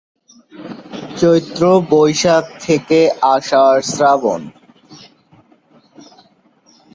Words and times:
চৈত্র/বৈশাখ 1.17 2.43
থেকে 2.59 2.99
আষাঢ়/শ্রাবণ। 3.25 4.41